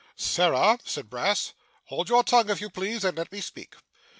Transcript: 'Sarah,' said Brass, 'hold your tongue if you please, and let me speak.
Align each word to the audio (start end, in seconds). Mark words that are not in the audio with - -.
'Sarah,' 0.15 0.79
said 0.83 1.11
Brass, 1.11 1.53
'hold 1.85 2.09
your 2.09 2.23
tongue 2.23 2.49
if 2.49 2.59
you 2.59 2.71
please, 2.71 3.05
and 3.05 3.15
let 3.19 3.31
me 3.31 3.39
speak. 3.39 3.75